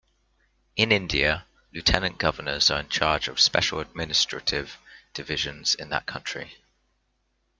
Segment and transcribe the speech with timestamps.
[0.75, 4.79] In India, lieutenant governors are in charge of special administrative
[5.13, 6.57] divisions in that country.